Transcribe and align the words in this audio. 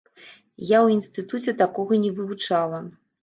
Я 0.69 0.77
ў 0.85 0.95
інстытуце 0.97 1.53
такога 1.61 1.93
не 2.05 2.11
вывучала! 2.21 2.83